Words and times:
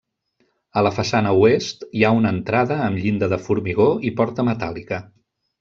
A 0.79 0.81
la 0.87 0.91
façana 0.95 1.33
oest 1.41 1.85
hi 1.99 2.07
ha 2.07 2.11
una 2.21 2.33
entrada 2.37 2.79
amb 2.89 3.03
llinda 3.05 3.31
de 3.35 3.41
formigó 3.47 3.89
i 4.11 4.15
porta 4.23 4.51
metàl·lica. 4.53 5.03